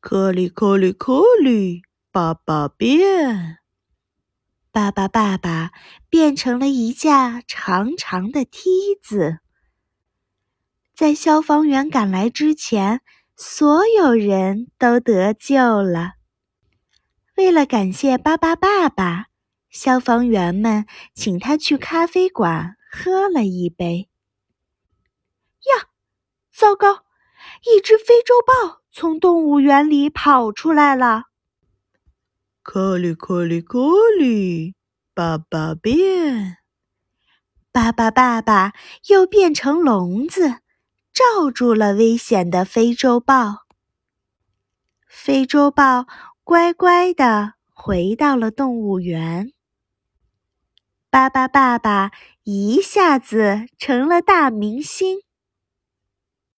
[0.00, 3.58] 颗粒颗粒颗粒，爸爸变。
[4.70, 5.72] 巴巴爸爸
[6.08, 9.38] 变成了一架长长的梯子。
[10.94, 13.00] 在消防员赶来之前，
[13.36, 16.12] 所有人都得救了。
[17.36, 19.26] 为了感谢巴巴爸爸，
[19.68, 24.08] 消防员们请他去咖啡馆喝了一杯。
[25.76, 25.88] 呀，
[26.52, 27.07] 糟糕！
[27.64, 31.24] 一只非洲豹从动物园里跑出来了。
[32.62, 34.74] 颗粒颗粒颗粒，
[35.14, 36.58] 爸爸变。
[37.72, 38.72] 爸爸爸爸
[39.08, 40.58] 又变成笼子，
[41.12, 43.66] 罩住了危险的非洲豹。
[45.06, 46.06] 非洲豹
[46.44, 49.52] 乖乖的回到了动物园。
[51.10, 52.10] 巴巴爸爸
[52.42, 55.20] 一下子成了大明星。